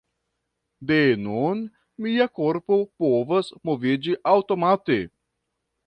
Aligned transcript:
De 0.91 0.97
nun, 1.25 1.61
mia 2.07 2.27
korpo 2.41 2.81
povas 3.05 3.53
moviĝi 3.71 4.21
aŭtomate. 4.37 5.03